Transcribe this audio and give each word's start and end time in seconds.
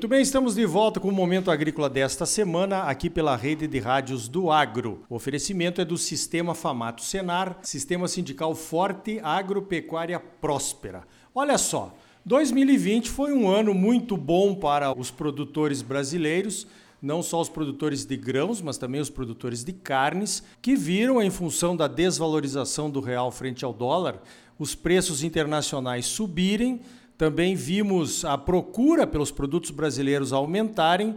Muito 0.00 0.08
bem, 0.08 0.22
estamos 0.22 0.54
de 0.54 0.64
volta 0.64 0.98
com 0.98 1.08
o 1.08 1.12
Momento 1.12 1.50
Agrícola 1.50 1.86
desta 1.90 2.24
semana, 2.24 2.84
aqui 2.84 3.10
pela 3.10 3.36
rede 3.36 3.66
de 3.66 3.78
rádios 3.78 4.28
do 4.28 4.50
Agro. 4.50 5.02
O 5.10 5.14
oferecimento 5.14 5.78
é 5.78 5.84
do 5.84 5.98
Sistema 5.98 6.54
Famato 6.54 7.02
Senar, 7.02 7.58
Sistema 7.60 8.08
Sindical 8.08 8.54
Forte, 8.54 9.20
Agropecuária 9.22 10.18
Próspera. 10.18 11.02
Olha 11.34 11.58
só, 11.58 11.94
2020 12.24 13.10
foi 13.10 13.34
um 13.34 13.46
ano 13.46 13.74
muito 13.74 14.16
bom 14.16 14.54
para 14.54 14.98
os 14.98 15.10
produtores 15.10 15.82
brasileiros, 15.82 16.66
não 17.02 17.22
só 17.22 17.38
os 17.38 17.50
produtores 17.50 18.06
de 18.06 18.16
grãos, 18.16 18.62
mas 18.62 18.78
também 18.78 19.02
os 19.02 19.10
produtores 19.10 19.62
de 19.62 19.74
carnes, 19.74 20.42
que 20.62 20.74
viram, 20.74 21.20
em 21.20 21.28
função 21.28 21.76
da 21.76 21.86
desvalorização 21.86 22.90
do 22.90 23.00
real 23.00 23.30
frente 23.30 23.66
ao 23.66 23.72
dólar, 23.74 24.22
os 24.58 24.74
preços 24.74 25.22
internacionais 25.22 26.06
subirem 26.06 26.80
também 27.20 27.54
vimos 27.54 28.24
a 28.24 28.38
procura 28.38 29.06
pelos 29.06 29.30
produtos 29.30 29.70
brasileiros 29.70 30.32
aumentarem, 30.32 31.16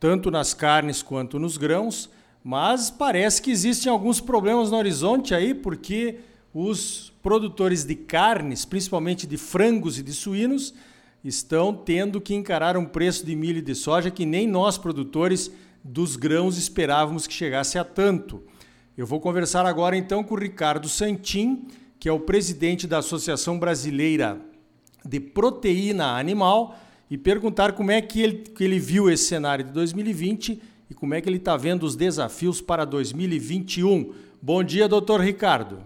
tanto 0.00 0.28
nas 0.28 0.52
carnes 0.52 1.04
quanto 1.04 1.38
nos 1.38 1.56
grãos, 1.56 2.10
mas 2.42 2.90
parece 2.90 3.40
que 3.40 3.52
existem 3.52 3.92
alguns 3.92 4.20
problemas 4.20 4.72
no 4.72 4.76
horizonte 4.76 5.32
aí, 5.32 5.54
porque 5.54 6.18
os 6.52 7.12
produtores 7.22 7.84
de 7.84 7.94
carnes, 7.94 8.64
principalmente 8.64 9.24
de 9.24 9.36
frangos 9.36 10.00
e 10.00 10.02
de 10.02 10.12
suínos, 10.12 10.74
estão 11.22 11.72
tendo 11.72 12.20
que 12.20 12.34
encarar 12.34 12.76
um 12.76 12.84
preço 12.84 13.24
de 13.24 13.36
milho 13.36 13.58
e 13.58 13.62
de 13.62 13.76
soja 13.76 14.10
que 14.10 14.26
nem 14.26 14.48
nós, 14.48 14.76
produtores 14.76 15.48
dos 15.84 16.16
grãos, 16.16 16.58
esperávamos 16.58 17.24
que 17.24 17.32
chegasse 17.32 17.78
a 17.78 17.84
tanto. 17.84 18.42
Eu 18.98 19.06
vou 19.06 19.20
conversar 19.20 19.64
agora 19.64 19.96
então 19.96 20.24
com 20.24 20.34
o 20.34 20.40
Ricardo 20.40 20.88
Santin, 20.88 21.68
que 22.00 22.08
é 22.08 22.12
o 22.12 22.18
presidente 22.18 22.88
da 22.88 22.98
Associação 22.98 23.60
Brasileira 23.60 24.44
de 25.06 25.20
proteína 25.20 26.18
animal 26.18 26.76
e 27.10 27.16
perguntar 27.16 27.72
como 27.72 27.90
é 27.90 28.02
que 28.02 28.22
ele, 28.22 28.38
que 28.38 28.64
ele 28.64 28.78
viu 28.78 29.08
esse 29.08 29.24
cenário 29.24 29.64
de 29.64 29.72
2020 29.72 30.60
e 30.90 30.94
como 30.94 31.14
é 31.14 31.20
que 31.20 31.28
ele 31.28 31.36
está 31.36 31.56
vendo 31.56 31.84
os 31.84 31.96
desafios 31.96 32.60
para 32.60 32.84
2021. 32.84 34.12
Bom 34.42 34.62
dia, 34.62 34.88
doutor 34.88 35.20
Ricardo. 35.20 35.78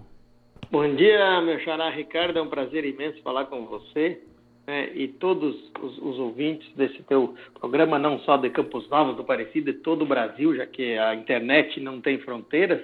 Bom 0.71 0.95
dia, 0.95 1.41
meu 1.43 1.59
xará 1.61 1.91
Ricardo. 1.91 2.39
É 2.39 2.43
um 2.43 2.49
prazer 2.49 2.85
imenso 2.85 3.21
falar 3.23 3.47
com 3.47 3.67
você 3.67 4.21
né, 4.67 4.91
e 4.95 5.09
todos 5.09 5.57
os, 5.83 5.99
os, 5.99 6.19
ouvintes 6.19 6.71
desse 6.75 7.03
teu 7.03 7.35
programa, 7.59 7.99
não 7.99 8.21
só 8.21 8.37
de 8.37 8.51
Campos 8.51 8.89
Novos, 8.89 9.17
do 9.17 9.25
Parecido, 9.25 9.73
de 9.73 9.79
todo 9.79 10.03
o 10.03 10.07
Brasil, 10.07 10.55
já 10.55 10.67
que 10.67 10.97
a 10.97 11.15
internet 11.15 11.81
não 11.81 12.01
tem 12.01 12.19
fronteiras. 12.19 12.81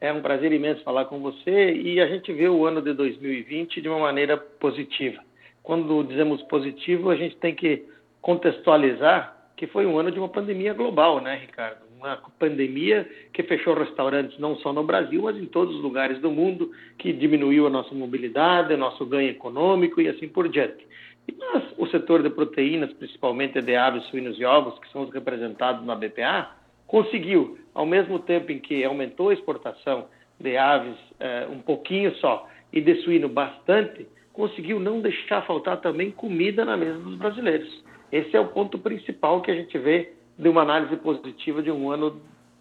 É 0.00 0.12
um 0.12 0.20
prazer 0.20 0.52
imenso 0.52 0.82
falar 0.82 1.06
com 1.06 1.20
você 1.20 1.72
e 1.72 2.00
a 2.00 2.06
gente 2.06 2.32
vê 2.32 2.48
o 2.48 2.66
ano 2.66 2.82
de 2.82 2.92
2020 2.92 3.80
de 3.80 3.88
uma 3.88 3.98
maneira 3.98 4.36
positiva 4.36 5.22
quando 5.66 6.04
dizemos 6.04 6.40
positivo, 6.42 7.10
a 7.10 7.16
gente 7.16 7.36
tem 7.38 7.52
que 7.52 7.84
contextualizar 8.22 9.36
que 9.56 9.66
foi 9.66 9.84
um 9.84 9.98
ano 9.98 10.12
de 10.12 10.18
uma 10.18 10.28
pandemia 10.28 10.72
global, 10.72 11.20
né, 11.20 11.40
Ricardo? 11.40 11.78
Uma 11.98 12.18
pandemia 12.38 13.08
que 13.32 13.42
fechou 13.42 13.74
restaurantes 13.74 14.38
não 14.38 14.54
só 14.58 14.72
no 14.72 14.84
Brasil, 14.84 15.22
mas 15.22 15.36
em 15.36 15.46
todos 15.46 15.74
os 15.74 15.82
lugares 15.82 16.20
do 16.20 16.30
mundo, 16.30 16.70
que 16.96 17.12
diminuiu 17.12 17.66
a 17.66 17.70
nossa 17.70 17.92
mobilidade, 17.96 18.74
o 18.74 18.76
nosso 18.76 19.04
ganho 19.04 19.30
econômico 19.30 20.00
e 20.00 20.06
assim 20.06 20.28
por 20.28 20.48
diante. 20.48 20.86
E 21.26 21.34
mas 21.36 21.64
o 21.76 21.88
setor 21.88 22.22
de 22.22 22.30
proteínas, 22.30 22.92
principalmente 22.92 23.60
de 23.60 23.74
aves, 23.74 24.04
suínos 24.04 24.38
e 24.38 24.44
ovos, 24.44 24.78
que 24.78 24.88
são 24.92 25.02
os 25.02 25.12
representados 25.12 25.84
na 25.84 25.96
BPA, 25.96 26.48
conseguiu, 26.86 27.58
ao 27.74 27.84
mesmo 27.84 28.20
tempo 28.20 28.52
em 28.52 28.60
que 28.60 28.84
aumentou 28.84 29.30
a 29.30 29.34
exportação 29.34 30.06
de 30.38 30.56
aves 30.56 30.96
eh, 31.18 31.48
um 31.50 31.58
pouquinho 31.58 32.14
só 32.18 32.48
e 32.72 32.80
de 32.80 33.02
suíno 33.02 33.28
bastante, 33.28 34.06
conseguiu 34.36 34.78
não 34.78 35.00
deixar 35.00 35.40
faltar 35.46 35.80
também 35.80 36.10
comida 36.10 36.64
na 36.64 36.76
mesa 36.76 36.98
dos 36.98 37.16
brasileiros. 37.16 37.82
Esse 38.12 38.36
é 38.36 38.40
o 38.40 38.48
ponto 38.48 38.78
principal 38.78 39.40
que 39.40 39.50
a 39.50 39.54
gente 39.54 39.76
vê 39.78 40.12
de 40.38 40.48
uma 40.48 40.60
análise 40.60 40.94
positiva 40.98 41.62
de 41.62 41.70
um 41.70 41.90
ano 41.90 42.20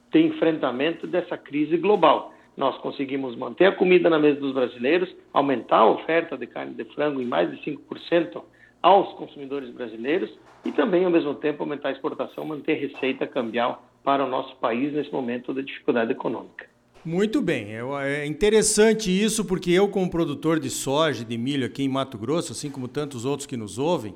de 0.09 0.21
enfrentamento 0.21 1.05
dessa 1.05 1.37
crise 1.37 1.75
global. 1.75 2.33
Nós 2.55 2.77
conseguimos 2.77 3.35
manter 3.35 3.65
a 3.65 3.73
comida 3.73 4.09
na 4.09 4.17
mesa 4.17 4.39
dos 4.39 4.53
brasileiros, 4.53 5.13
aumentar 5.33 5.79
a 5.79 5.89
oferta 5.89 6.37
de 6.37 6.47
carne 6.47 6.73
de 6.73 6.85
frango 6.95 7.21
em 7.21 7.25
mais 7.25 7.51
de 7.51 7.57
5% 7.69 8.41
aos 8.81 9.11
consumidores 9.15 9.69
brasileiros 9.71 10.31
e 10.63 10.71
também, 10.71 11.03
ao 11.03 11.11
mesmo 11.11 11.35
tempo, 11.35 11.61
aumentar 11.61 11.89
a 11.89 11.91
exportação, 11.91 12.45
manter 12.45 12.75
receita 12.75 13.27
cambial 13.27 13.83
para 14.01 14.23
o 14.23 14.29
nosso 14.29 14.55
país 14.57 14.93
nesse 14.93 15.11
momento 15.11 15.53
de 15.53 15.63
dificuldade 15.63 16.13
econômica. 16.13 16.74
Muito 17.05 17.39
bem, 17.39 17.67
é 18.01 18.25
interessante 18.25 19.11
isso 19.11 19.45
porque 19.45 19.69
eu, 19.69 19.87
como 19.87 20.09
produtor 20.09 20.59
de 20.59 20.71
soja 20.71 21.21
e 21.21 21.25
de 21.25 21.37
milho 21.37 21.63
aqui 21.63 21.83
em 21.83 21.87
Mato 21.87 22.17
Grosso, 22.17 22.51
assim 22.51 22.71
como 22.71 22.87
tantos 22.87 23.25
outros 23.25 23.45
que 23.45 23.55
nos 23.55 23.77
ouvem, 23.77 24.15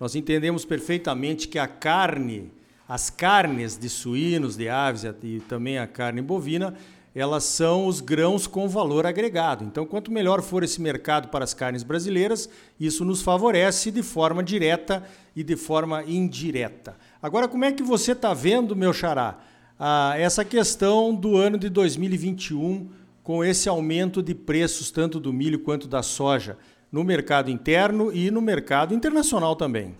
nós 0.00 0.14
entendemos 0.14 0.64
perfeitamente 0.64 1.46
que 1.46 1.58
a 1.58 1.66
carne, 1.66 2.50
as 2.88 3.10
carnes 3.10 3.76
de 3.76 3.90
suínos, 3.90 4.56
de 4.56 4.70
aves 4.70 5.04
e 5.22 5.40
também 5.40 5.76
a 5.76 5.86
carne 5.86 6.22
bovina, 6.22 6.74
elas 7.14 7.44
são 7.44 7.86
os 7.86 8.00
grãos 8.00 8.46
com 8.46 8.66
valor 8.66 9.04
agregado. 9.04 9.62
Então, 9.62 9.84
quanto 9.84 10.10
melhor 10.10 10.40
for 10.40 10.62
esse 10.62 10.80
mercado 10.80 11.28
para 11.28 11.44
as 11.44 11.52
carnes 11.52 11.82
brasileiras, 11.82 12.48
isso 12.78 13.04
nos 13.04 13.20
favorece 13.20 13.90
de 13.90 14.02
forma 14.02 14.42
direta 14.42 15.04
e 15.36 15.44
de 15.44 15.56
forma 15.56 16.02
indireta. 16.04 16.96
Agora, 17.22 17.46
como 17.46 17.66
é 17.66 17.72
que 17.72 17.82
você 17.82 18.12
está 18.12 18.32
vendo, 18.32 18.74
meu 18.74 18.94
xará? 18.94 19.40
Ah, 19.80 20.12
essa 20.18 20.44
questão 20.44 21.14
do 21.14 21.38
ano 21.38 21.56
de 21.56 21.70
2021 21.70 22.90
com 23.22 23.42
esse 23.42 23.66
aumento 23.66 24.22
de 24.22 24.34
preços 24.34 24.90
tanto 24.90 25.18
do 25.18 25.32
milho 25.32 25.60
quanto 25.60 25.88
da 25.88 26.02
soja 26.02 26.58
no 26.92 27.02
mercado 27.02 27.50
interno 27.50 28.12
e 28.12 28.30
no 28.30 28.42
mercado 28.42 28.92
internacional 28.92 29.56
também? 29.56 29.94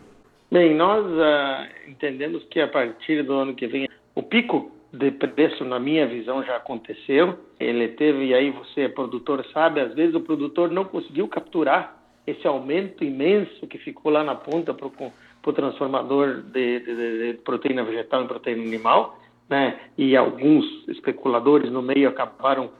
Bem, 0.52 0.74
nós 0.74 1.06
ah, 1.18 1.66
entendemos 1.88 2.44
que 2.50 2.60
a 2.60 2.68
partir 2.68 3.22
do 3.22 3.32
ano 3.32 3.54
que 3.54 3.66
vem 3.66 3.88
o 4.14 4.22
pico 4.22 4.70
de 4.92 5.10
preço, 5.12 5.64
na 5.64 5.78
minha 5.78 6.06
visão, 6.06 6.44
já 6.44 6.56
aconteceu. 6.56 7.38
Ele 7.58 7.88
teve, 7.88 8.26
e 8.26 8.34
aí 8.34 8.50
você, 8.50 8.88
produtor, 8.88 9.46
sabe, 9.52 9.80
às 9.80 9.94
vezes 9.94 10.14
o 10.14 10.20
produtor 10.20 10.70
não 10.70 10.84
conseguiu 10.84 11.26
capturar 11.28 11.96
esse 12.26 12.46
aumento 12.46 13.02
imenso 13.02 13.66
que 13.66 13.78
ficou 13.78 14.12
lá 14.12 14.22
na 14.22 14.34
ponta 14.34 14.74
para 14.74 14.88
o 14.88 15.52
transformador 15.52 16.42
de, 16.42 16.80
de, 16.80 17.32
de, 17.32 17.38
proteína 17.42 17.82
vegetal 17.82 18.22
em 18.22 18.26
proteína 18.26 18.62
animal 18.62 19.16
né, 19.50 19.80
e 19.98 20.16
alguns 20.16 20.64
especuladores 20.88 21.72
no 21.72 21.82
meio 21.82 22.08
acabaram 22.08 22.70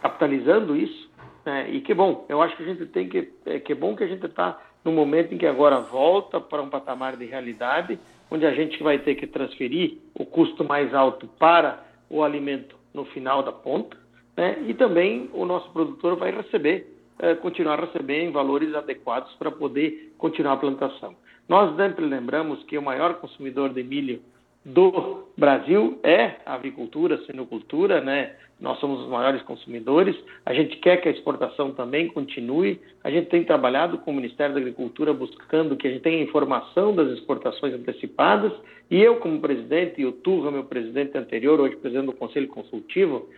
capitalizando 0.00 0.76
isso, 0.76 1.10
né, 1.44 1.68
e 1.68 1.80
que 1.80 1.92
bom, 1.92 2.24
eu 2.28 2.40
acho 2.40 2.56
que 2.56 2.62
a 2.62 2.66
gente 2.66 2.86
tem 2.86 3.08
que, 3.08 3.28
é, 3.44 3.58
que 3.58 3.74
bom 3.74 3.96
que 3.96 4.04
a 4.04 4.06
gente 4.06 4.24
está 4.24 4.60
no 4.84 4.92
momento 4.92 5.34
em 5.34 5.38
que 5.38 5.46
agora 5.46 5.80
volta 5.80 6.40
para 6.40 6.62
um 6.62 6.70
patamar 6.70 7.16
de 7.16 7.24
realidade, 7.24 7.98
onde 8.30 8.46
a 8.46 8.52
gente 8.52 8.80
vai 8.82 9.00
ter 9.00 9.16
que 9.16 9.26
transferir 9.26 9.98
o 10.14 10.24
custo 10.24 10.64
mais 10.64 10.94
alto 10.94 11.26
para 11.38 11.84
o 12.08 12.22
alimento 12.22 12.76
no 12.94 13.04
final 13.06 13.42
da 13.42 13.52
ponta, 13.52 13.96
né, 14.36 14.62
e 14.66 14.74
também 14.74 15.28
o 15.34 15.44
nosso 15.44 15.70
produtor 15.72 16.16
vai 16.16 16.30
receber, 16.30 16.86
é, 17.18 17.34
continuar 17.34 17.80
em 18.08 18.30
valores 18.30 18.72
adequados 18.76 19.32
para 19.34 19.50
poder 19.50 20.14
continuar 20.18 20.52
a 20.52 20.56
plantação. 20.56 21.16
Nós 21.48 21.74
sempre 21.76 22.04
lembramos 22.04 22.62
que 22.64 22.78
o 22.78 22.82
maior 22.82 23.14
consumidor 23.14 23.70
de 23.70 23.82
milho 23.82 24.22
do 24.64 25.28
Brasil 25.36 25.98
é 26.02 26.36
a 26.46 26.54
avicultura, 26.54 27.16
a 27.16 27.24
sinocultura, 27.26 28.00
né? 28.00 28.32
Nós 28.60 28.78
somos 28.78 29.00
os 29.00 29.08
maiores 29.08 29.42
consumidores. 29.42 30.16
A 30.46 30.54
gente 30.54 30.76
quer 30.76 30.98
que 30.98 31.08
a 31.08 31.10
exportação 31.10 31.72
também 31.72 32.08
continue. 32.08 32.80
A 33.02 33.10
gente 33.10 33.28
tem 33.28 33.42
trabalhado 33.42 33.98
com 33.98 34.12
o 34.12 34.14
Ministério 34.14 34.54
da 34.54 34.60
Agricultura 34.60 35.12
buscando 35.12 35.76
que 35.76 35.88
a 35.88 35.90
gente 35.90 36.02
tenha 36.02 36.22
informação 36.22 36.94
das 36.94 37.10
exportações 37.10 37.74
antecipadas. 37.74 38.52
E 38.88 39.02
eu, 39.02 39.16
como 39.16 39.40
presidente, 39.40 40.00
e 40.00 40.06
o 40.06 40.12
Turra, 40.12 40.52
meu 40.52 40.62
presidente 40.62 41.18
anterior, 41.18 41.60
hoje 41.60 41.74
presidente 41.74 42.06
do 42.06 42.12
Conselho 42.12 42.46
Consultivo, 42.46 43.28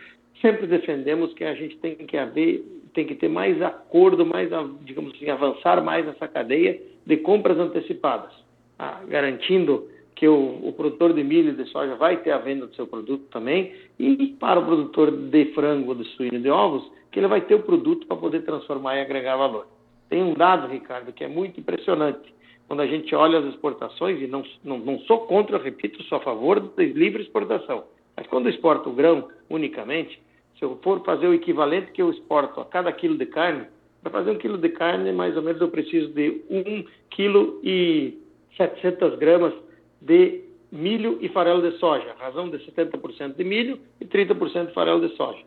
sempre 0.42 0.66
defendemos 0.66 1.32
que 1.32 1.44
a 1.44 1.54
gente 1.54 1.78
tem 1.78 1.94
que 1.94 2.18
haver, 2.18 2.62
tem 2.92 3.06
que 3.06 3.14
ter 3.14 3.28
mais 3.28 3.62
acordo, 3.62 4.26
mais, 4.26 4.50
digamos 4.82 5.14
assim, 5.14 5.30
avançar 5.30 5.82
mais 5.82 6.04
nessa 6.04 6.28
cadeia 6.28 6.78
de 7.06 7.16
compras 7.16 7.58
antecipadas, 7.58 8.32
ah, 8.78 9.00
garantindo 9.08 9.88
que 10.14 10.28
o, 10.28 10.60
o, 10.62 10.72
produtor 10.72 11.12
de 11.12 11.24
milho 11.24 11.50
e 11.50 11.54
de 11.54 11.68
soja 11.70 11.96
vai 11.96 12.18
ter 12.18 12.30
a 12.30 12.38
venda 12.38 12.66
do 12.66 12.74
seu 12.74 12.86
produto 12.86 13.24
também, 13.30 13.72
e 13.98 14.28
para 14.38 14.60
o 14.60 14.64
produtor 14.64 15.10
de 15.10 15.46
frango, 15.46 15.94
de 15.94 16.04
suíno 16.10 16.36
e 16.36 16.40
de 16.40 16.50
ovos, 16.50 16.88
que 17.10 17.18
ele 17.18 17.26
vai 17.26 17.40
ter 17.40 17.54
o 17.54 17.62
produto 17.62 18.06
para 18.06 18.16
poder 18.16 18.42
transformar 18.44 18.96
e 18.96 19.00
agregar 19.00 19.36
valor. 19.36 19.66
Tem 20.08 20.22
um 20.22 20.34
dado, 20.34 20.68
Ricardo, 20.68 21.12
que 21.12 21.24
é 21.24 21.28
muito 21.28 21.58
impressionante. 21.58 22.32
Quando 22.68 22.80
a 22.80 22.86
gente 22.86 23.14
olha 23.14 23.40
as 23.40 23.46
exportações, 23.46 24.20
e 24.22 24.26
não, 24.26 24.44
não, 24.62 24.78
não 24.78 24.98
sou 25.00 25.26
contra, 25.26 25.58
repito, 25.58 26.02
sou 26.04 26.18
a 26.18 26.22
favor 26.22 26.60
da 26.60 26.82
livre 26.82 27.22
exportação, 27.22 27.84
mas 28.16 28.26
quando 28.26 28.46
eu 28.46 28.52
exporto 28.52 28.90
o 28.90 28.94
grão 28.94 29.28
unicamente, 29.50 30.20
se 30.58 30.64
eu 30.64 30.78
for 30.82 31.04
fazer 31.04 31.26
o 31.26 31.34
equivalente 31.34 31.92
que 31.92 32.00
eu 32.00 32.10
exporto 32.10 32.60
a 32.60 32.64
cada 32.64 32.92
quilo 32.92 33.18
de 33.18 33.26
carne, 33.26 33.66
para 34.02 34.12
fazer 34.12 34.30
um 34.30 34.38
quilo 34.38 34.58
de 34.58 34.68
carne, 34.68 35.12
mais 35.12 35.36
ou 35.36 35.42
menos 35.42 35.60
eu 35.60 35.68
preciso 35.68 36.08
de 36.12 36.42
1 36.50 36.84
quilo 37.10 37.60
e 37.64 38.18
700 38.56 39.16
gramas 39.18 39.54
de 40.00 40.42
milho 40.70 41.18
e 41.20 41.28
farelo 41.28 41.62
de 41.62 41.78
soja, 41.78 42.14
razão 42.18 42.50
de 42.50 42.58
70% 42.58 43.36
de 43.36 43.44
milho 43.44 43.78
e 44.00 44.04
30% 44.04 44.66
de 44.66 44.74
farelo 44.74 45.06
de 45.06 45.14
soja. 45.16 45.42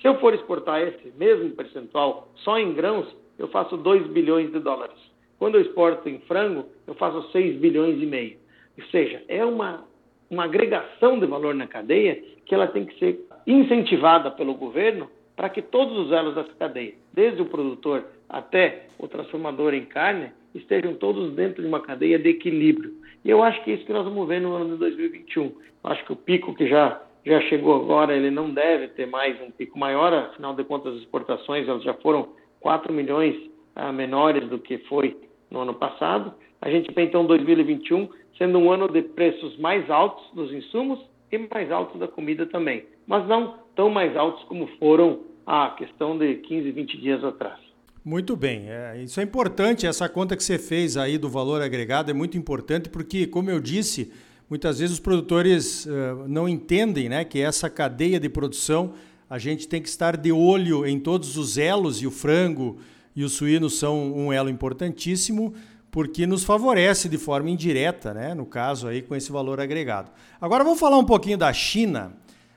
Se 0.00 0.08
eu 0.08 0.18
for 0.18 0.34
exportar 0.34 0.82
esse 0.82 1.12
mesmo 1.16 1.50
percentual 1.50 2.28
só 2.36 2.58
em 2.58 2.72
grãos, 2.72 3.06
eu 3.38 3.46
faço 3.48 3.76
2 3.76 4.08
bilhões 4.08 4.50
de 4.52 4.58
dólares. 4.58 4.96
Quando 5.38 5.56
eu 5.56 5.60
exporto 5.62 6.08
em 6.08 6.18
frango, 6.20 6.66
eu 6.86 6.94
faço 6.94 7.30
6 7.30 7.58
bilhões 7.58 8.00
e 8.02 8.06
meio. 8.06 8.36
Ou 8.76 8.84
seja, 8.86 9.22
é 9.28 9.44
uma, 9.44 9.84
uma 10.30 10.44
agregação 10.44 11.18
de 11.18 11.26
valor 11.26 11.54
na 11.54 11.66
cadeia 11.66 12.20
que 12.44 12.54
ela 12.54 12.66
tem 12.66 12.84
que 12.84 12.98
ser 12.98 13.24
incentivada 13.46 14.30
pelo 14.30 14.54
governo 14.54 15.08
para 15.36 15.48
que 15.48 15.62
todos 15.62 15.96
os 15.98 16.12
elos 16.12 16.34
dessa 16.34 16.52
cadeia, 16.54 16.94
desde 17.12 17.42
o 17.42 17.46
produtor 17.46 18.04
até 18.28 18.86
o 18.98 19.08
transformador 19.08 19.74
em 19.74 19.84
carne, 19.84 20.30
estejam 20.54 20.94
todos 20.94 21.32
dentro 21.34 21.62
de 21.62 21.68
uma 21.68 21.80
cadeia 21.80 22.18
de 22.18 22.28
equilíbrio. 22.28 22.94
E 23.24 23.30
eu 23.30 23.42
acho 23.42 23.62
que 23.62 23.70
é 23.70 23.74
isso 23.74 23.84
que 23.84 23.92
nós 23.92 24.04
vamos 24.04 24.26
ver 24.26 24.40
no 24.40 24.54
ano 24.54 24.70
de 24.70 24.76
2021. 24.78 25.44
Eu 25.44 25.52
acho 25.84 26.04
que 26.04 26.12
o 26.12 26.16
pico 26.16 26.54
que 26.54 26.66
já, 26.66 27.00
já 27.24 27.40
chegou 27.42 27.76
agora, 27.76 28.16
ele 28.16 28.30
não 28.30 28.50
deve 28.50 28.88
ter 28.88 29.06
mais 29.06 29.40
um 29.40 29.50
pico 29.50 29.78
maior, 29.78 30.12
afinal 30.12 30.54
de 30.54 30.64
contas, 30.64 30.94
as 30.94 31.00
exportações 31.00 31.68
elas 31.68 31.82
já 31.82 31.94
foram 31.94 32.30
4 32.60 32.92
milhões 32.92 33.36
ah, 33.76 33.92
menores 33.92 34.48
do 34.48 34.58
que 34.58 34.78
foi 34.88 35.16
no 35.50 35.60
ano 35.60 35.74
passado. 35.74 36.34
A 36.60 36.70
gente 36.70 36.92
vê 36.92 37.02
então 37.02 37.24
2021 37.26 38.08
sendo 38.36 38.58
um 38.58 38.72
ano 38.72 38.88
de 38.88 39.02
preços 39.02 39.56
mais 39.58 39.88
altos 39.90 40.24
dos 40.34 40.52
insumos 40.52 40.98
e 41.30 41.38
mais 41.38 41.70
altos 41.70 41.98
da 42.00 42.08
comida 42.08 42.46
também, 42.46 42.84
mas 43.06 43.26
não 43.26 43.58
tão 43.74 43.88
mais 43.88 44.16
altos 44.16 44.42
como 44.44 44.66
foram 44.78 45.20
a 45.46 45.70
questão 45.70 46.18
de 46.18 46.36
15, 46.36 46.70
20 46.70 46.98
dias 46.98 47.24
atrás. 47.24 47.58
Muito 48.04 48.34
bem, 48.34 48.68
é, 48.68 49.00
isso 49.00 49.20
é 49.20 49.22
importante, 49.22 49.86
essa 49.86 50.08
conta 50.08 50.36
que 50.36 50.42
você 50.42 50.58
fez 50.58 50.96
aí 50.96 51.16
do 51.16 51.28
valor 51.28 51.62
agregado 51.62 52.10
é 52.10 52.14
muito 52.14 52.36
importante 52.36 52.88
porque, 52.88 53.28
como 53.28 53.48
eu 53.48 53.60
disse, 53.60 54.10
muitas 54.50 54.80
vezes 54.80 54.94
os 54.94 55.00
produtores 55.00 55.86
uh, 55.86 56.26
não 56.26 56.48
entendem 56.48 57.08
né, 57.08 57.24
que 57.24 57.40
essa 57.40 57.70
cadeia 57.70 58.18
de 58.18 58.28
produção 58.28 58.92
a 59.30 59.38
gente 59.38 59.68
tem 59.68 59.80
que 59.80 59.88
estar 59.88 60.16
de 60.16 60.32
olho 60.32 60.84
em 60.84 60.98
todos 60.98 61.36
os 61.36 61.56
elos 61.56 62.02
e 62.02 62.06
o 62.08 62.10
frango 62.10 62.78
e 63.14 63.22
o 63.22 63.28
suíno 63.28 63.70
são 63.70 64.12
um 64.12 64.32
elo 64.32 64.50
importantíssimo 64.50 65.54
porque 65.88 66.26
nos 66.26 66.42
favorece 66.42 67.08
de 67.08 67.18
forma 67.18 67.50
indireta, 67.50 68.12
né? 68.12 68.34
no 68.34 68.46
caso 68.46 68.88
aí 68.88 69.00
com 69.00 69.14
esse 69.14 69.30
valor 69.30 69.60
agregado. 69.60 70.10
Agora 70.40 70.64
vamos 70.64 70.80
falar 70.80 70.98
um 70.98 71.04
pouquinho 71.04 71.38
da 71.38 71.52
China. 71.52 72.14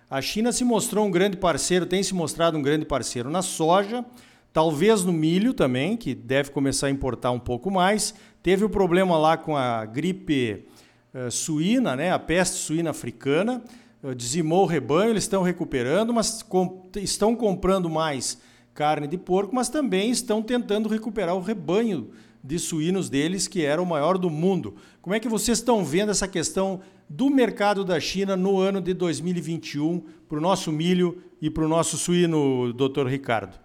A 0.10 0.24
China 0.24 0.52
se 0.52 0.64
mostrou 0.64 1.06
um 1.06 1.12
grande 1.12 1.38
parceiro, 1.38 1.86
tem 1.86 2.02
se 2.02 2.16
mostrado 2.16 2.58
um 2.58 2.64
grande 2.64 2.86
parceiro 2.86 3.30
na 3.30 3.44
soja, 3.44 4.04
talvez 4.56 5.04
no 5.04 5.12
milho 5.12 5.54
também, 5.54 5.98
que 5.98 6.16
deve 6.16 6.50
começar 6.50 6.88
a 6.88 6.90
importar 6.90 7.30
um 7.32 7.40
pouco 7.40 7.70
mais. 7.70 8.16
Teve 8.42 8.64
o 8.64 8.70
problema 8.70 9.18
lá 9.18 9.36
com 9.36 9.58
a 9.58 9.84
gripe 9.84 10.66
uh, 11.14 11.30
suína, 11.30 11.94
né? 11.94 12.14
a 12.14 12.18
peste 12.18 12.56
suína 12.56 12.92
africana, 12.92 13.62
uh, 14.02 14.16
dizimou 14.16 14.64
o 14.64 14.66
rebanho, 14.66 15.10
eles 15.10 15.26
estão 15.26 15.44
recuperando, 15.44 16.14
mas 16.14 16.42
com, 16.42 16.90
estão 16.96 17.36
comprando 17.36 17.90
mais 17.90 18.42
carne 18.74 19.08
de 19.08 19.18
porco, 19.18 19.54
mas 19.54 19.68
também 19.68 20.10
estão 20.10 20.42
tentando 20.42 20.88
recuperar 20.88 21.36
o 21.36 21.42
rebanho 21.42 22.12
de 22.42 22.58
suínos 22.58 23.10
deles, 23.10 23.50
que 23.50 23.66
era 23.66 23.82
o 23.82 23.86
maior 23.86 24.18
do 24.18 24.30
mundo. 24.30 24.76
Como 25.02 25.14
é 25.14 25.20
que 25.20 25.28
vocês 25.28 25.58
estão 25.58 25.84
vendo 25.84 26.12
essa 26.12 26.30
questão 26.30 26.80
do 27.10 27.30
mercado 27.30 27.84
da 27.84 28.00
China 28.00 28.38
no 28.38 28.58
ano 28.58 28.80
de 28.80 28.94
2021 28.94 30.02
para 30.30 30.38
o 30.38 30.42
nosso 30.42 30.72
milho 30.72 31.22
e 31.42 31.50
para 31.50 31.66
o 31.66 31.68
nosso 31.68 31.98
suíno, 31.98 32.72
doutor 32.72 33.06
Ricardo? 33.06 33.65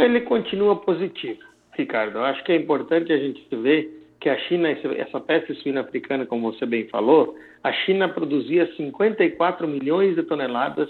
Ele 0.00 0.20
continua 0.22 0.76
positivo, 0.76 1.40
Ricardo. 1.72 2.18
Eu 2.18 2.24
acho 2.24 2.42
que 2.44 2.52
é 2.52 2.56
importante 2.56 3.12
a 3.12 3.18
gente 3.18 3.46
ver 3.56 4.02
que 4.20 4.28
a 4.28 4.38
China, 4.38 4.68
essa 4.70 5.20
peste 5.20 5.54
suína 5.56 5.82
africana, 5.82 6.24
como 6.24 6.52
você 6.52 6.64
bem 6.64 6.88
falou, 6.88 7.36
a 7.62 7.72
China 7.72 8.08
produzia 8.08 8.66
54 8.76 9.68
milhões 9.68 10.16
de 10.16 10.22
toneladas 10.22 10.88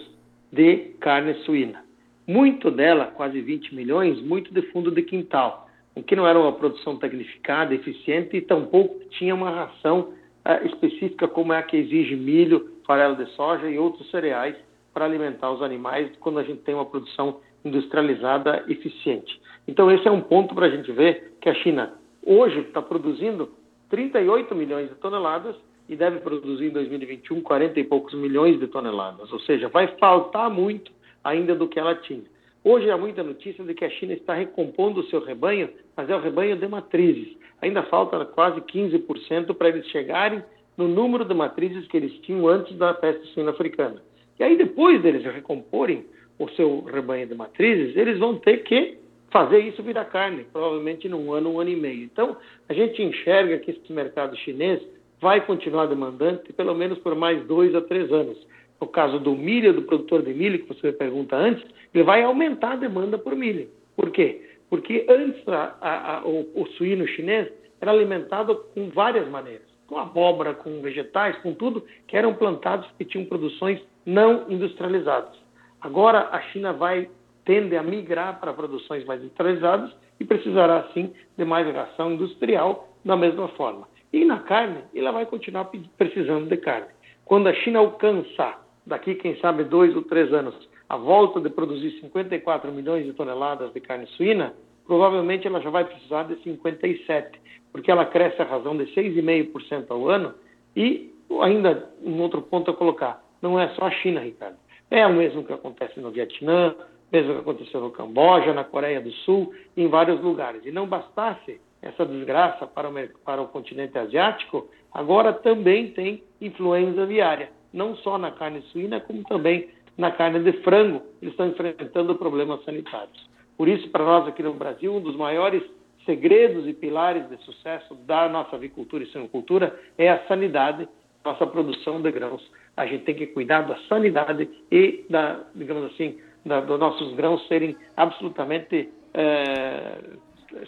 de 0.53 0.95
carne 1.01 1.35
suína. 1.45 1.85
Muito 2.27 2.71
dela, 2.71 3.07
quase 3.07 3.41
20 3.41 3.75
milhões, 3.75 4.21
muito 4.23 4.53
de 4.53 4.63
fundo 4.71 4.91
de 4.91 5.03
quintal 5.03 5.65
o 5.95 6.03
que 6.03 6.17
não 6.17 6.27
era 6.27 6.39
uma 6.39 6.53
produção 6.53 6.97
tecnificada, 6.97 7.75
eficiente 7.75 8.37
e 8.37 8.43
tampouco 8.43 8.99
tinha 9.11 9.35
uma 9.35 9.51
ração 9.51 10.13
uh, 10.45 10.67
específica 10.67 11.29
como 11.29 11.53
é 11.53 11.59
a 11.59 11.63
que 11.63 11.77
exige 11.77 12.17
milho, 12.17 12.73
farelo 12.87 13.17
de 13.17 13.27
soja 13.33 13.69
e 13.69 13.79
outros 13.79 14.11
cereais 14.11 14.57
para 14.93 15.05
alimentar 15.05 15.51
os 15.53 15.63
animais 15.63 16.11
quando 16.21 16.39
a 16.39 16.43
gente 16.43 16.63
tem 16.63 16.75
uma 16.75 16.85
produção 16.85 17.41
industrializada 17.65 18.65
eficiente. 18.69 19.41
Então 19.67 19.91
esse 19.91 20.07
é 20.07 20.11
um 20.11 20.21
ponto 20.21 20.55
para 20.55 20.67
a 20.67 20.71
gente 20.71 20.91
ver 20.93 21.37
que 21.41 21.49
a 21.49 21.55
China 21.55 21.95
hoje 22.25 22.61
está 22.61 22.83
produzindo 22.83 23.51
38 23.89 24.55
milhões 24.55 24.89
de 24.89 24.95
toneladas 24.97 25.57
e 25.89 25.97
deve 25.97 26.21
produzir 26.21 26.67
em 26.67 26.71
2021 26.71 27.41
40 27.43 27.81
e 27.81 27.85
poucos 27.85 28.15
milhões 28.15 28.59
de 28.59 28.67
toneladas, 28.67 29.33
ou 29.33 29.41
seja, 29.41 29.69
vai 29.69 29.89
faltar 29.99 30.51
muito 30.51 30.91
ainda 31.23 31.55
do 31.55 31.69
que 31.69 31.79
ela 31.79 31.95
tinha. 31.95 32.25
Hoje 32.63 32.91
há 32.91 32.97
muita 32.97 33.23
notícia 33.23 33.63
de 33.63 33.75
que 33.75 33.85
a 33.85 33.91
China 33.91 34.15
está 34.15 34.33
recompondo 34.35 35.01
o 35.01 35.07
seu 35.09 35.23
rebanho, 35.23 35.69
mas 35.95 36.09
é 36.09 36.17
o 36.17 36.21
rebanho 36.21 36.57
de 36.57 36.67
matrizes. 36.67 37.37
Ainda 37.61 37.83
falta 37.85 38.25
quase 38.25 38.61
15% 38.63 39.55
para 39.55 39.69
eles 39.69 39.87
chegarem 39.89 40.43
no 40.77 40.89
número 40.89 41.27
de 41.27 41.35
matrizes 41.35 41.87
que 41.87 41.97
eles 41.97 42.13
tinham 42.21 42.49
antes 42.49 42.75
da 42.77 42.95
peste 42.95 43.27
suína 43.35 43.51
africana. 43.51 44.03
E 44.39 44.43
aí, 44.43 44.57
depois 44.57 45.01
deles 45.03 45.23
recomporem 45.25 46.07
o 46.39 46.49
seu 46.51 46.83
rebanho 46.85 47.27
de 47.27 47.35
matrizes, 47.35 47.97
eles 47.97 48.19
vão 48.19 48.39
ter 48.39 48.65
que 48.65 48.99
fazer 49.31 49.59
isso 49.59 49.83
virar 49.83 50.05
carne, 50.07 50.45
provavelmente 50.53 51.09
num 51.09 51.33
ano, 51.33 51.55
um 51.55 51.61
ano 51.61 51.71
e 51.71 51.77
meio. 51.77 52.05
Então, 52.05 52.37
a 52.69 52.73
gente 52.73 53.03
enxerga 53.03 53.59
que 53.59 53.73
esse 53.73 53.93
mercado 53.93 54.37
chinês 54.37 54.81
vai 55.21 55.45
continuar 55.45 55.87
demandante 55.87 56.53
pelo 56.53 56.75
menos 56.75 56.99
por 56.99 57.15
mais 57.15 57.45
dois 57.47 57.75
a 57.75 57.81
três 57.81 58.13
anos. 58.13 58.37
No 58.81 58.87
caso 58.87 59.19
do 59.19 59.35
milho, 59.35 59.73
do 59.73 59.83
produtor 59.83 60.23
de 60.23 60.35
milho, 60.35 60.61
que 60.61 60.69
você 60.69 60.93
pergunta 60.93 61.37
antes, 61.37 61.65
ele 61.93 62.05
vai 62.05 62.23
aumentar 62.23 62.73
a 62.73 62.77
demanda 62.77 63.19
por 63.19 63.35
milho. 63.35 63.69
Por 63.97 64.11
quê? 64.11 64.43
Porque 64.69 65.07
antes 65.09 65.49
a, 65.49 65.77
a, 65.81 66.19
a, 66.19 66.25
o, 66.27 66.49
o 66.55 66.67
suíno 66.77 67.07
chinês 67.09 67.49
era 67.81 67.91
alimentado 67.91 68.57
com 68.75 68.89
várias 68.91 69.29
maneiras, 69.29 69.67
com 69.87 69.99
abóbora, 69.99 70.55
com 70.55 70.81
vegetais, 70.81 71.37
com 71.39 71.55
tudo 71.55 71.85
que 72.07 72.17
eram 72.17 72.35
plantados 72.35 72.89
que 72.99 73.05
tinham 73.05 73.27
produções 73.27 73.81
não 74.05 74.51
industrializadas. 74.51 75.44
Agora 75.85 76.31
a 76.33 76.41
China 76.51 76.73
vai 76.73 77.11
tende 77.45 77.77
a 77.77 77.83
migrar 77.83 78.41
para 78.41 78.55
produções 78.55 79.05
mais 79.05 79.21
industrializadas 79.21 79.95
e 80.19 80.25
precisará 80.25 80.89
sim 80.95 81.13
de 81.37 81.45
mais 81.45 81.71
ração 81.75 82.13
industrial 82.13 82.89
da 83.05 83.15
mesma 83.15 83.49
forma. 83.49 83.87
E 84.11 84.25
na 84.25 84.41
carne, 84.41 84.79
ela 84.95 85.13
vai 85.13 85.27
continuar 85.27 85.71
precisando 85.99 86.49
de 86.49 86.57
carne. 86.57 86.87
Quando 87.27 87.49
a 87.49 87.53
China 87.53 87.81
alcançar, 87.81 88.65
daqui 88.87 89.15
quem 89.17 89.37
sabe 89.41 89.65
dois 89.65 89.95
ou 89.95 90.01
três 90.01 90.33
anos, 90.33 90.55
a 90.89 90.97
volta 90.97 91.39
de 91.39 91.51
produzir 91.51 91.91
54 92.01 92.73
milhões 92.73 93.05
de 93.05 93.13
toneladas 93.13 93.71
de 93.75 93.81
carne 93.81 94.07
suína, 94.17 94.55
provavelmente 94.87 95.47
ela 95.47 95.61
já 95.61 95.69
vai 95.69 95.85
precisar 95.85 96.23
de 96.23 96.43
57, 96.43 97.39
porque 97.71 97.91
ela 97.91 98.07
cresce 98.07 98.41
a 98.41 98.47
razão 98.47 98.75
de 98.75 98.85
6,5% 98.95 99.85
ao 99.91 100.09
ano 100.09 100.33
e 100.75 101.13
ainda 101.43 101.91
um 102.03 102.23
outro 102.23 102.41
ponto 102.41 102.71
a 102.71 102.75
colocar, 102.75 103.23
não 103.43 103.61
é 103.61 103.69
só 103.75 103.85
a 103.85 103.91
China, 103.91 104.21
Ricardo. 104.21 104.57
É 104.95 105.05
o 105.05 105.13
mesmo 105.13 105.43
que 105.43 105.53
acontece 105.53 105.99
no 105.99 106.13
Vietnã, 106.13 106.73
mesmo 107.11 107.35
que 107.35 107.41
aconteceu 107.41 107.81
no 107.81 107.91
Camboja, 107.91 108.55
na 108.55 108.63
Coreia 108.63 109.01
do 109.01 109.11
Sul, 109.11 109.53
em 109.77 109.89
vários 109.89 110.21
lugares. 110.21 110.65
E 110.65 110.71
não 110.71 110.87
bastasse 110.87 111.61
essa 111.83 112.07
desgraça 112.07 112.65
para 112.65 112.89
o, 112.89 112.93
para 113.25 113.43
o 113.43 113.49
continente 113.49 113.99
asiático, 113.99 114.71
agora 114.93 115.33
também 115.33 115.91
tem 115.91 116.23
influenza 116.41 117.03
aviária, 117.03 117.51
não 117.73 117.97
só 117.97 118.17
na 118.17 118.31
carne 118.31 118.63
suína, 118.71 119.01
como 119.01 119.25
também 119.25 119.69
na 119.99 120.13
carne 120.13 120.39
de 120.39 120.53
frango, 120.63 121.03
eles 121.21 121.35
estão 121.35 121.49
enfrentando 121.49 122.15
problemas 122.15 122.65
sanitários. 122.65 123.29
Por 123.59 123.67
isso, 123.67 123.91
para 123.91 124.05
nós 124.05 124.29
aqui 124.29 124.45
no 124.45 124.55
Brasil, 124.55 124.95
um 124.95 125.01
dos 125.01 125.17
maiores 125.17 125.65
segredos 126.07 126.69
e 126.69 126.73
pilares 126.73 127.29
de 127.29 127.37
sucesso 127.39 127.97
da 128.07 128.29
nossa 128.29 128.55
avicultura 128.55 129.03
e 129.03 129.09
suinocultura 129.09 129.77
é 129.99 130.09
a 130.09 130.25
sanidade, 130.29 130.89
nossa 131.25 131.45
produção 131.49 132.01
de 132.01 132.13
grãos. 132.13 132.49
A 132.77 132.87
gente 132.87 133.05
tem 133.05 133.15
que 133.15 133.29
cuidar 133.29 133.63
da 133.63 133.77
sanidade 133.89 134.49
e 134.71 135.05
da, 135.09 135.41
digamos 135.55 135.93
assim, 135.93 136.19
da, 136.45 136.61
dos 136.61 136.79
nossos 136.79 137.15
grãos 137.15 137.47
serem 137.47 137.77
absolutamente 137.97 138.91
é, 139.13 139.99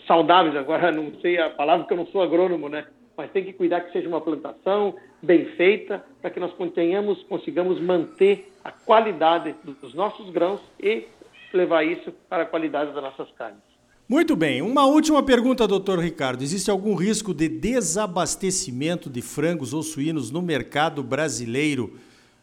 saudáveis. 0.07 0.57
Agora, 0.57 0.93
não 0.93 1.13
sei 1.21 1.39
a 1.39 1.51
palavra, 1.51 1.85
porque 1.85 1.95
eu 1.95 1.99
não 1.99 2.07
sou 2.07 2.23
agrônomo, 2.23 2.69
né? 2.69 2.87
Mas 3.17 3.31
tem 3.33 3.45
que 3.45 3.53
cuidar 3.53 3.81
que 3.81 3.93
seja 3.93 4.09
uma 4.09 4.21
plantação 4.21 4.95
bem 5.23 5.47
feita, 5.57 6.05
para 6.21 6.31
que 6.31 6.39
nós 6.39 6.53
tenhamos, 6.75 7.23
consigamos 7.25 7.81
manter 7.81 8.53
a 8.63 8.71
qualidade 8.71 9.55
dos 9.65 9.95
nossos 9.95 10.31
grãos 10.31 10.61
e 10.79 11.07
levar 11.53 11.83
isso 11.85 12.13
para 12.29 12.43
a 12.43 12.47
qualidade 12.47 12.93
das 12.93 13.03
nossas 13.03 13.31
carnes. 13.33 13.76
Muito 14.09 14.37
bem. 14.37 14.63
Uma 14.63 14.87
última 14.87 15.21
pergunta, 15.21 15.67
doutor 15.67 15.99
Ricardo. 15.99 16.41
Existe 16.41 16.71
algum 16.71 16.95
risco 16.95 17.35
de 17.35 17.49
desabastecimento 17.49 19.11
de 19.11 19.21
frangos 19.21 19.75
ou 19.75 19.83
suínos 19.83 20.31
no 20.31 20.41
mercado 20.41 21.03
brasileiro 21.03 21.93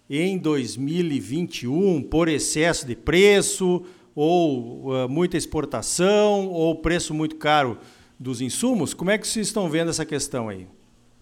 em 0.09 0.37
2021 0.37 2.03
por 2.03 2.27
excesso 2.27 2.85
de 2.85 2.97
preço 2.97 3.81
ou 4.13 4.89
uh, 4.89 5.09
muita 5.09 5.37
exportação 5.37 6.49
ou 6.49 6.75
preço 6.75 7.13
muito 7.13 7.37
caro 7.37 7.77
dos 8.19 8.41
insumos? 8.41 8.93
Como 8.93 9.09
é 9.09 9.17
que 9.17 9.25
vocês 9.25 9.47
estão 9.47 9.69
vendo 9.69 9.87
essa 9.89 10.05
questão 10.05 10.49
aí? 10.49 10.67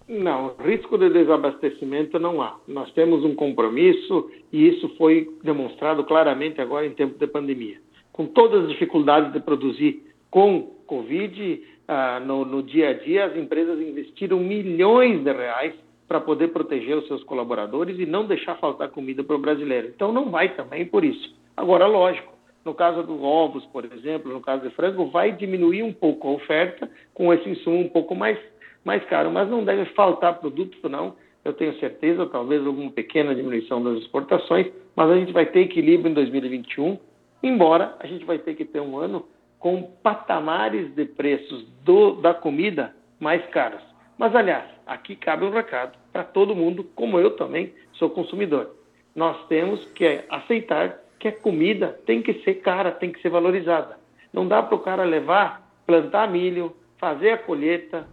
Não, 0.10 0.56
risco 0.66 0.98
de 0.98 1.08
desabastecimento 1.12 2.18
não 2.18 2.42
há. 2.42 2.58
Nós 2.68 2.92
temos 2.94 3.24
um 3.24 3.36
compromisso 3.36 4.32
e 4.52 4.70
isso 4.70 4.90
foi 4.98 5.30
demonstrado 5.44 6.04
claramente 6.04 6.60
agora 6.60 6.88
em 6.88 6.96
tempo 6.96 7.20
de 7.20 7.28
pandemia. 7.28 7.78
Com 8.12 8.26
todas 8.26 8.64
as 8.64 8.70
dificuldades 8.70 9.32
de 9.32 9.40
produzir 9.40 10.11
com 10.32 10.62
Covid, 10.88 11.62
ah, 11.88 12.20
no, 12.22 12.46
no 12.46 12.64
dia 12.64 12.90
a 12.90 12.94
dia, 12.94 13.26
as 13.26 13.36
empresas 13.36 13.80
investiram 13.80 14.40
milhões 14.40 15.24
de 15.24 15.32
reais 15.32 15.74
para 16.08 16.20
poder 16.20 16.50
proteger 16.50 16.98
os 16.98 17.08
seus 17.08 17.24
colaboradores 17.24 18.00
e 18.00 18.06
não 18.06 18.26
deixar 18.26 18.56
faltar 18.56 18.90
comida 18.90 19.24
para 19.24 19.36
o 19.36 19.40
brasileiro. 19.40 19.88
Então 19.94 20.12
não 20.12 20.32
vai 20.32 20.56
também 20.56 20.86
por 20.86 21.06
isso. 21.06 21.36
Agora, 21.56 21.86
lógico, 21.86 22.34
no 22.66 22.74
caso 22.74 23.04
dos 23.04 23.22
ovos, 23.22 23.66
por 23.68 23.86
exemplo, 23.86 24.32
no 24.32 24.42
caso 24.42 24.68
de 24.68 24.76
frango, 24.76 25.06
vai 25.08 25.32
diminuir 25.32 25.84
um 25.84 25.94
pouco 25.94 26.28
a 26.28 26.32
oferta 26.32 26.90
com 27.14 27.34
esse 27.34 27.50
insumo 27.50 27.80
um 27.80 27.90
pouco 27.90 28.16
mais, 28.16 28.38
mais 28.84 29.04
caro, 29.06 29.32
mas 29.32 29.50
não 29.50 29.64
deve 29.64 29.86
faltar 29.94 30.40
produto, 30.40 30.90
não. 30.90 31.16
Eu 31.44 31.54
tenho 31.54 31.78
certeza, 31.80 32.26
talvez 32.28 32.66
alguma 32.66 32.92
pequena 32.92 33.34
diminuição 33.34 33.84
das 33.84 33.98
exportações, 33.98 34.68
mas 34.96 35.10
a 35.10 35.16
gente 35.16 35.32
vai 35.32 35.46
ter 35.46 35.62
equilíbrio 35.62 36.12
em 36.12 36.14
2021, 36.14 37.00
embora 37.42 37.96
a 38.00 38.06
gente 38.06 38.24
vai 38.26 38.38
ter 38.38 38.54
que 38.54 38.64
ter 38.64 38.80
um 38.80 38.98
ano 38.98 39.26
com 39.62 39.84
patamares 40.04 40.94
de 40.96 41.06
preços 41.06 41.64
do, 41.86 42.16
da 42.16 42.34
comida 42.34 42.94
mais 43.20 43.46
caros. 43.52 43.82
Mas, 44.18 44.36
aliás, 44.36 44.66
aqui 44.88 45.16
cabe 45.16 45.46
um 45.46 45.52
recado 45.52 45.98
para 46.12 46.24
todo 46.24 46.56
mundo, 46.56 46.84
como 46.96 47.20
eu 47.20 47.36
também 47.36 47.72
sou 47.94 48.10
consumidor. 48.10 48.76
Nós 49.16 49.48
temos 49.48 49.86
que 49.94 50.24
aceitar 50.30 51.00
que 51.20 51.28
a 51.28 51.32
comida 51.32 52.00
tem 52.08 52.24
que 52.24 52.34
ser 52.44 52.56
cara, 52.56 52.92
tem 52.92 53.12
que 53.12 53.22
ser 53.22 53.30
valorizada. 53.30 53.98
Não 54.34 54.48
dá 54.48 54.64
para 54.64 54.76
o 54.76 54.80
cara 54.80 55.04
levar, 55.04 55.70
plantar 55.86 56.28
milho, 56.28 56.76
fazer 56.98 57.32
a 57.32 57.38
colheita, 57.38 58.08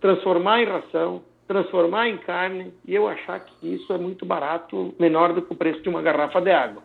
transformar 0.00 0.62
em 0.62 0.66
ração, 0.66 1.22
transformar 1.48 2.08
em 2.08 2.18
carne 2.18 2.72
e 2.86 2.94
eu 2.94 3.08
achar 3.08 3.40
que 3.40 3.74
isso 3.74 3.92
é 3.92 3.98
muito 3.98 4.24
barato, 4.24 4.94
menor 5.00 5.32
do 5.32 5.42
que 5.42 5.52
o 5.52 5.56
preço 5.56 5.82
de 5.82 5.88
uma 5.88 6.00
garrafa 6.00 6.40
de 6.40 6.52
água. 6.52 6.82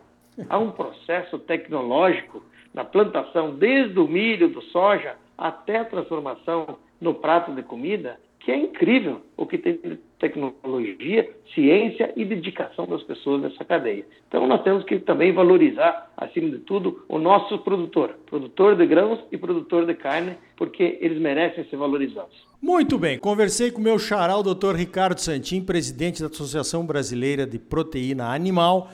Há 0.48 0.58
um 0.58 0.72
processo 0.72 1.38
tecnológico 1.38 2.42
na 2.78 2.84
plantação, 2.84 3.56
desde 3.56 3.98
o 3.98 4.06
milho, 4.06 4.48
do 4.50 4.62
soja, 4.62 5.16
até 5.36 5.78
a 5.78 5.84
transformação 5.84 6.78
no 7.00 7.12
prato 7.12 7.52
de 7.52 7.60
comida, 7.64 8.20
que 8.38 8.52
é 8.52 8.56
incrível 8.56 9.20
o 9.36 9.46
que 9.46 9.58
tem 9.58 9.80
de 9.82 9.98
tecnologia, 10.20 11.28
ciência 11.52 12.12
e 12.14 12.24
dedicação 12.24 12.86
das 12.86 13.02
pessoas 13.02 13.42
nessa 13.42 13.64
cadeia. 13.64 14.06
Então 14.28 14.46
nós 14.46 14.62
temos 14.62 14.84
que 14.84 15.00
também 15.00 15.32
valorizar, 15.32 16.08
acima 16.16 16.50
de 16.50 16.58
tudo, 16.58 17.04
o 17.08 17.18
nosso 17.18 17.58
produtor, 17.58 18.16
produtor 18.26 18.76
de 18.76 18.86
grãos 18.86 19.18
e 19.32 19.36
produtor 19.36 19.84
de 19.84 19.94
carne, 19.94 20.36
porque 20.56 20.98
eles 21.00 21.20
merecem 21.20 21.64
ser 21.64 21.76
valorizados. 21.76 22.46
Muito 22.62 22.96
bem, 22.96 23.18
conversei 23.18 23.72
com 23.72 23.80
o 23.80 23.84
meu 23.84 23.98
xará, 23.98 24.36
o. 24.36 24.72
Ricardo 24.72 25.18
Santin, 25.18 25.64
presidente 25.64 26.20
da 26.20 26.28
Associação 26.28 26.86
Brasileira 26.86 27.44
de 27.44 27.58
Proteína 27.58 28.32
Animal. 28.32 28.88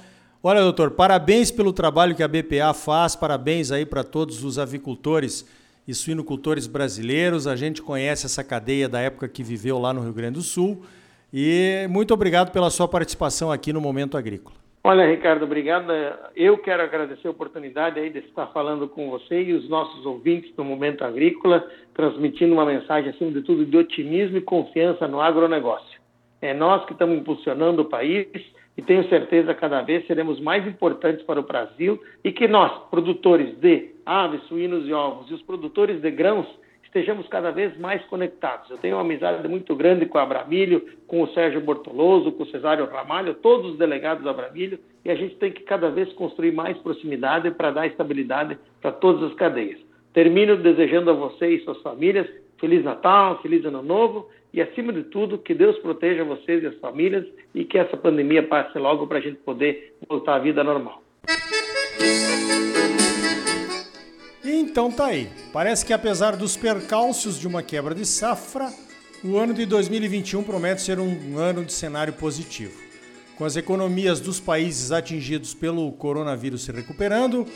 Olha, 0.46 0.60
doutor, 0.60 0.90
parabéns 0.90 1.50
pelo 1.50 1.72
trabalho 1.72 2.14
que 2.14 2.22
a 2.22 2.28
BPA 2.28 2.74
faz, 2.74 3.16
parabéns 3.16 3.72
aí 3.72 3.86
para 3.86 4.04
todos 4.04 4.44
os 4.44 4.58
avicultores 4.58 5.42
e 5.88 5.94
suinocultores 5.94 6.66
brasileiros. 6.66 7.46
A 7.46 7.56
gente 7.56 7.80
conhece 7.80 8.26
essa 8.26 8.44
cadeia 8.44 8.86
da 8.86 9.00
época 9.00 9.26
que 9.26 9.42
viveu 9.42 9.78
lá 9.78 9.94
no 9.94 10.02
Rio 10.02 10.12
Grande 10.12 10.34
do 10.34 10.42
Sul. 10.42 10.82
E 11.32 11.86
muito 11.88 12.12
obrigado 12.12 12.52
pela 12.52 12.68
sua 12.68 12.86
participação 12.86 13.50
aqui 13.50 13.72
no 13.72 13.80
Momento 13.80 14.18
Agrícola. 14.18 14.54
Olha, 14.84 15.06
Ricardo, 15.06 15.46
obrigado. 15.46 15.90
Eu 16.36 16.58
quero 16.58 16.82
agradecer 16.82 17.26
a 17.26 17.30
oportunidade 17.30 17.98
aí 17.98 18.10
de 18.10 18.18
estar 18.18 18.48
falando 18.48 18.86
com 18.86 19.08
você 19.08 19.44
e 19.44 19.54
os 19.54 19.66
nossos 19.70 20.04
ouvintes 20.04 20.54
do 20.54 20.62
Momento 20.62 21.04
Agrícola, 21.04 21.66
transmitindo 21.94 22.52
uma 22.52 22.66
mensagem, 22.66 23.08
acima 23.08 23.30
de 23.30 23.40
tudo, 23.40 23.64
de 23.64 23.78
otimismo 23.78 24.36
e 24.36 24.42
confiança 24.42 25.08
no 25.08 25.22
agronegócio. 25.22 25.98
É 26.42 26.52
nós 26.52 26.84
que 26.84 26.92
estamos 26.92 27.16
impulsionando 27.16 27.80
o 27.80 27.86
país 27.86 28.26
e 28.76 28.83
tenho 28.83 29.09
certeza 29.09 29.54
cada 29.54 29.83
vez 29.83 30.07
seremos 30.07 30.40
mais 30.40 30.66
importantes 30.66 31.25
para 31.25 31.40
o 31.40 31.45
Brasil 31.45 32.00
e 32.25 32.33
que 32.33 32.49
nós, 32.49 32.73
produtores 32.90 33.57
de 33.59 33.90
aves, 34.04 34.43
suínos 34.45 34.87
e 34.88 34.93
ovos 34.93 35.31
e 35.31 35.35
os 35.35 35.43
produtores 35.43 36.00
de 36.00 36.11
grãos, 36.11 36.47
estejamos 36.83 37.26
cada 37.28 37.50
vez 37.50 37.76
mais 37.78 38.04
conectados. 38.07 38.71
Eu 38.71 38.78
tenho 38.78 38.97
uma 38.97 39.02
amizade 39.02 39.47
muito 39.49 39.75
grande 39.75 40.07
com 40.07 40.19
a 40.19 40.23
Abramilho, 40.23 40.85
com 41.09 41.23
o 41.23 41.28
Sérgio 41.28 41.61
Bortoloso, 41.61 42.31
com 42.33 42.45
o 42.45 42.47
Cesário 42.47 42.87
Ramalho, 42.87 43.35
todos 43.35 43.73
os 43.73 43.78
delegados 43.78 44.25
da 44.25 44.31
Abramilho, 44.31 44.78
e 45.04 45.11
a 45.11 45.14
gente 45.16 45.35
tem 45.37 45.50
que 45.50 45.62
cada 45.62 45.90
vez 45.90 46.12
construir 46.12 46.52
mais 46.52 46.78
proximidade 46.78 47.50
para 47.50 47.73
dar 47.73 47.87
estabilidade 47.88 48.57
para 48.81 48.93
todas 48.93 49.25
as 49.25 49.35
cadeias. 49.35 49.78
Termino 50.12 50.57
desejando 50.57 51.11
a 51.11 51.14
você 51.14 51.49
e 51.49 51.64
suas 51.64 51.83
famílias 51.83 52.28
Feliz 52.61 52.84
Natal, 52.84 53.40
Feliz 53.42 53.64
Ano 53.64 53.82
Novo 53.82 54.28
e, 54.52 54.61
acima 54.61 54.92
de 54.92 55.04
tudo, 55.04 55.38
que 55.38 55.54
Deus 55.54 55.76
proteja 55.78 56.25
vocês 56.25 56.62
e 56.62 56.66
as 56.66 56.76
famílias 56.76 57.26
e 57.54 57.64
que 57.64 57.76
essa 57.76 57.96
pandemia 57.96 58.42
passe 58.46 58.78
logo 58.78 59.06
para 59.06 59.18
a 59.18 59.20
gente 59.20 59.37
poder 59.38 59.94
voltar 60.08 60.37
à 60.37 60.38
vida 60.38 60.62
normal. 60.62 61.02
Então 64.44 64.90
tá 64.90 65.06
aí. 65.06 65.28
Parece 65.52 65.87
que 65.87 65.92
apesar 65.92 66.37
dos 66.37 66.56
percalços 66.56 67.38
de 67.38 67.46
uma 67.49 67.62
quebra 67.62 67.94
de 67.94 68.04
safra, 68.04 68.68
o 69.25 69.38
ano 69.38 69.54
de 69.54 69.64
2021 69.64 70.42
promete 70.42 70.82
ser 70.82 70.99
um 70.99 71.38
ano 71.38 71.64
de 71.64 71.73
cenário 71.73 72.12
positivo. 72.12 72.78
Com 73.37 73.44
as 73.44 73.56
economias 73.56 74.20
dos 74.20 74.38
países 74.38 74.92
atingidos 74.92 75.54
pelo 75.54 75.90
coronavírus 75.92 76.62
se 76.64 76.70
recuperando, 76.70 77.46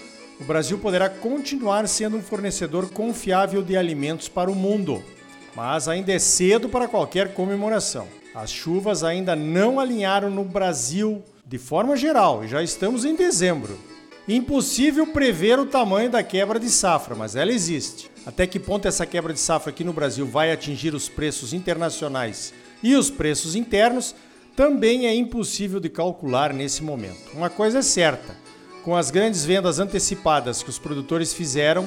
o 0.40 0.44
Brasil 0.44 0.78
poderá 0.78 1.08
continuar 1.08 1.86
sendo 1.88 2.16
um 2.16 2.22
fornecedor 2.22 2.90
confiável 2.90 3.62
de 3.62 3.76
alimentos 3.76 4.28
para 4.28 4.50
o 4.50 4.54
mundo. 4.54 5.02
Mas 5.54 5.88
ainda 5.88 6.12
é 6.12 6.18
cedo 6.18 6.68
para 6.68 6.86
qualquer 6.86 7.34
comemoração. 7.34 8.06
As 8.34 8.50
chuvas 8.50 9.02
ainda 9.02 9.34
não 9.34 9.80
alinharam 9.80 10.30
no 10.30 10.44
Brasil 10.44 11.22
de 11.44 11.58
forma 11.58 11.96
geral 11.96 12.44
e 12.44 12.48
já 12.48 12.62
estamos 12.62 13.04
em 13.04 13.16
dezembro. 13.16 13.78
Impossível 14.28 15.06
prever 15.06 15.58
o 15.58 15.66
tamanho 15.66 16.10
da 16.10 16.22
quebra 16.22 16.60
de 16.60 16.68
safra, 16.68 17.16
mas 17.16 17.34
ela 17.34 17.50
existe. 17.50 18.10
Até 18.26 18.46
que 18.46 18.60
ponto 18.60 18.86
essa 18.86 19.06
quebra 19.06 19.32
de 19.32 19.40
safra 19.40 19.70
aqui 19.70 19.82
no 19.82 19.92
Brasil 19.92 20.26
vai 20.26 20.52
atingir 20.52 20.94
os 20.94 21.08
preços 21.08 21.54
internacionais 21.54 22.52
e 22.82 22.94
os 22.94 23.10
preços 23.10 23.56
internos 23.56 24.14
também 24.54 25.06
é 25.06 25.14
impossível 25.14 25.80
de 25.80 25.88
calcular 25.88 26.52
nesse 26.52 26.82
momento. 26.82 27.32
Uma 27.34 27.48
coisa 27.48 27.78
é 27.78 27.82
certa: 27.82 28.36
com 28.88 28.96
as 28.96 29.10
grandes 29.10 29.44
vendas 29.44 29.78
antecipadas 29.78 30.62
que 30.62 30.70
os 30.70 30.78
produtores 30.78 31.34
fizeram, 31.34 31.86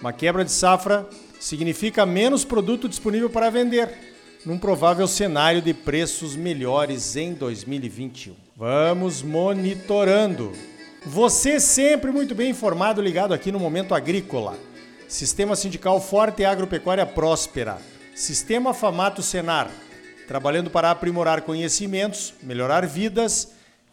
uma 0.00 0.12
quebra 0.12 0.44
de 0.44 0.50
safra 0.50 1.08
significa 1.38 2.04
menos 2.04 2.44
produto 2.44 2.88
disponível 2.88 3.30
para 3.30 3.50
vender, 3.50 3.88
num 4.44 4.58
provável 4.58 5.06
cenário 5.06 5.62
de 5.62 5.72
preços 5.72 6.34
melhores 6.34 7.14
em 7.14 7.34
2021. 7.34 8.34
Vamos 8.56 9.22
monitorando. 9.22 10.50
Você 11.06 11.60
sempre 11.60 12.10
muito 12.10 12.34
bem 12.34 12.50
informado, 12.50 13.00
ligado 13.00 13.32
aqui 13.32 13.52
no 13.52 13.60
Momento 13.60 13.94
Agrícola. 13.94 14.58
Sistema 15.06 15.54
Sindical 15.54 16.00
Forte 16.00 16.42
e 16.42 16.44
Agropecuária 16.44 17.06
Próspera. 17.06 17.78
Sistema 18.12 18.74
Famato 18.74 19.22
Senar. 19.22 19.70
Trabalhando 20.26 20.68
para 20.68 20.90
aprimorar 20.90 21.42
conhecimentos, 21.42 22.34
melhorar 22.42 22.84
vidas 22.88 23.53